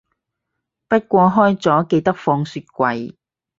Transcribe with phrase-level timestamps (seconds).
[0.87, 3.13] 不過開咗記得放雪櫃